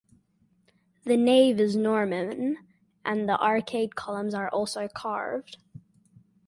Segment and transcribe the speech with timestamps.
[1.03, 2.57] The nave is Norman
[3.05, 5.57] and the arcade columns are also carved.